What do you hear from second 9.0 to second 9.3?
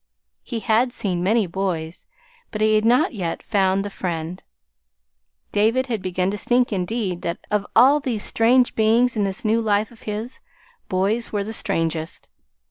in